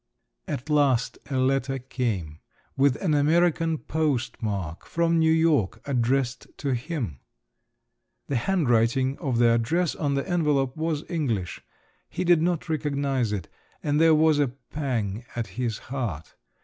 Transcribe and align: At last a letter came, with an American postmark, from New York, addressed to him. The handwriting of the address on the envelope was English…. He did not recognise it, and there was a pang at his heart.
At 0.47 0.67
last 0.67 1.19
a 1.29 1.37
letter 1.37 1.77
came, 1.77 2.39
with 2.75 2.95
an 3.03 3.13
American 3.13 3.77
postmark, 3.77 4.87
from 4.87 5.19
New 5.19 5.31
York, 5.31 5.79
addressed 5.85 6.47
to 6.57 6.73
him. 6.73 7.19
The 8.25 8.35
handwriting 8.37 9.15
of 9.19 9.37
the 9.37 9.51
address 9.51 9.93
on 9.93 10.15
the 10.15 10.27
envelope 10.27 10.75
was 10.75 11.03
English…. 11.07 11.61
He 12.09 12.23
did 12.23 12.41
not 12.41 12.67
recognise 12.67 13.31
it, 13.31 13.47
and 13.83 14.01
there 14.01 14.15
was 14.15 14.39
a 14.39 14.47
pang 14.47 15.23
at 15.35 15.45
his 15.45 15.77
heart. 15.93 16.33